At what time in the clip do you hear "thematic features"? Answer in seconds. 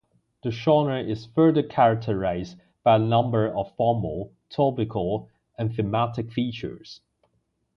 5.75-7.01